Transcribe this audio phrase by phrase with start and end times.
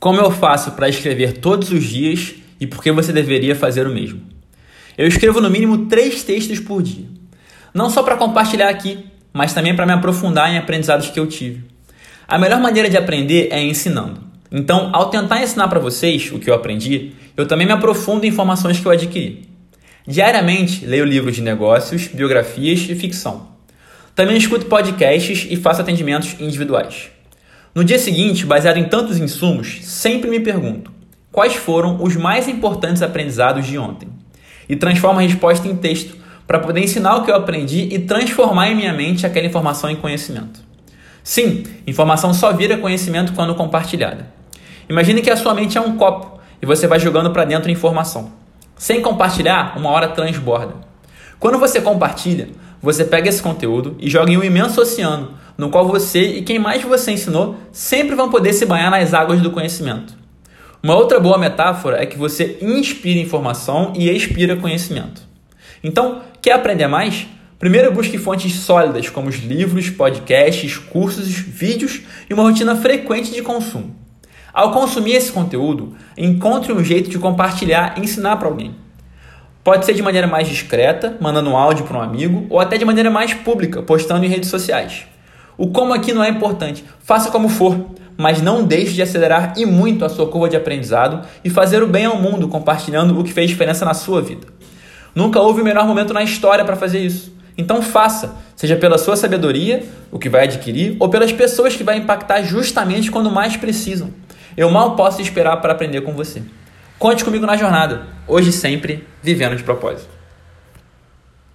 [0.00, 3.92] Como eu faço para escrever todos os dias e por que você deveria fazer o
[3.92, 4.20] mesmo?
[4.96, 7.06] Eu escrevo no mínimo três textos por dia.
[7.74, 11.64] Não só para compartilhar aqui, mas também para me aprofundar em aprendizados que eu tive.
[12.28, 14.20] A melhor maneira de aprender é ensinando.
[14.52, 18.28] Então, ao tentar ensinar para vocês o que eu aprendi, eu também me aprofundo em
[18.28, 19.48] informações que eu adquiri.
[20.06, 23.48] Diariamente, leio livros de negócios, biografias e ficção.
[24.14, 27.10] Também escuto podcasts e faço atendimentos individuais.
[27.74, 30.90] No dia seguinte, baseado em tantos insumos, sempre me pergunto
[31.30, 34.08] quais foram os mais importantes aprendizados de ontem.
[34.68, 38.70] E transformo a resposta em texto para poder ensinar o que eu aprendi e transformar
[38.70, 40.60] em minha mente aquela informação em conhecimento.
[41.22, 44.32] Sim, informação só vira conhecimento quando compartilhada.
[44.88, 48.32] Imagine que a sua mente é um copo e você vai jogando para dentro informação.
[48.76, 50.74] Sem compartilhar, uma hora transborda.
[51.38, 52.48] Quando você compartilha,
[52.80, 56.56] você pega esse conteúdo e joga em um imenso oceano, no qual você e quem
[56.56, 60.16] mais você ensinou sempre vão poder se banhar nas águas do conhecimento.
[60.80, 65.20] Uma outra boa metáfora é que você inspira informação e expira conhecimento.
[65.82, 67.26] Então, quer aprender mais?
[67.58, 73.42] Primeiro busque fontes sólidas como os livros, podcasts, cursos, vídeos e uma rotina frequente de
[73.42, 73.96] consumo.
[74.54, 78.76] Ao consumir esse conteúdo, encontre um jeito de compartilhar e ensinar para alguém.
[79.64, 82.84] Pode ser de maneira mais discreta, mandando um áudio para um amigo, ou até de
[82.84, 85.04] maneira mais pública, postando em redes sociais.
[85.58, 87.76] O como aqui não é importante, faça como for,
[88.16, 91.86] mas não deixe de acelerar e muito a sua curva de aprendizado e fazer o
[91.88, 94.46] bem ao mundo compartilhando o que fez diferença na sua vida.
[95.16, 97.36] Nunca houve o melhor momento na história para fazer isso.
[97.56, 101.96] Então faça, seja pela sua sabedoria, o que vai adquirir, ou pelas pessoas que vai
[101.96, 104.10] impactar justamente quando mais precisam.
[104.56, 106.40] Eu mal posso esperar para aprender com você.
[107.00, 108.06] Conte comigo na jornada.
[108.28, 110.17] Hoje sempre, vivendo de propósito.